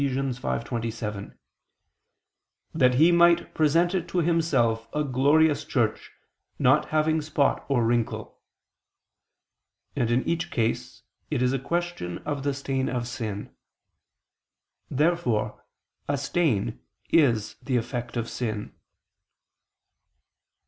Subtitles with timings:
[0.01, 1.35] 5:27):
[2.73, 6.09] "That He might present it to Himself a glorious church
[6.57, 8.41] not having spot or wrinkle":
[9.95, 13.51] and in each case it is question of the stain of sin.
[14.89, 15.63] Therefore
[16.07, 16.79] a stain
[17.11, 18.73] is the effect of sin.